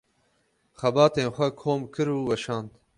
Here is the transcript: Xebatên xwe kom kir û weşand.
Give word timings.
Xebatên 0.79 1.29
xwe 1.35 1.47
kom 1.59 1.81
kir 1.93 2.07
û 2.17 2.19
weşand. 2.29 2.71